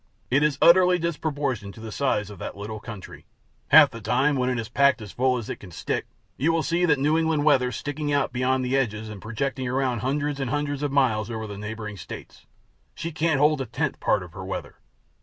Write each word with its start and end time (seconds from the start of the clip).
It 0.31 0.41
is 0.41 0.57
utterly 0.63 0.97
disproportioned 0.97 1.75
to 1.75 1.79
the 1.79 1.91
size 1.91 2.31
of 2.31 2.39
that 2.39 2.57
little 2.57 2.79
country. 2.79 3.27
Half 3.67 3.91
the 3.91 4.01
time, 4.01 4.35
when 4.35 4.49
it 4.49 4.57
is 4.57 4.67
packed 4.67 4.99
as 4.99 5.11
full 5.11 5.37
as 5.37 5.47
it 5.47 5.57
can 5.59 5.69
stick, 5.69 6.07
you 6.37 6.51
will 6.51 6.63
see 6.63 6.85
that 6.85 6.97
New 6.97 7.19
England 7.19 7.45
weather 7.45 7.71
sticking 7.71 8.11
out 8.11 8.33
beyond 8.33 8.65
the 8.65 8.75
edges 8.75 9.09
and 9.09 9.21
projecting 9.21 9.67
around 9.67 9.99
hundreds 9.99 10.39
and 10.39 10.49
hundreds 10.49 10.81
of 10.81 10.91
miles 10.91 11.29
over 11.29 11.45
the 11.45 11.55
neighboring 11.55 11.97
states. 11.97 12.47
She 12.95 13.11
can't 13.11 13.39
hold 13.39 13.61
a 13.61 13.67
tenth 13.67 13.99
part 13.99 14.23
of 14.23 14.33
her 14.33 14.43
weather. 14.43 14.77